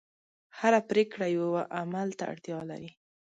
هره 0.59 0.79
پرېکړه 0.89 1.27
یوه 1.37 1.61
عمل 1.79 2.09
ته 2.17 2.23
اړتیا 2.31 2.59
لري. 2.71 2.91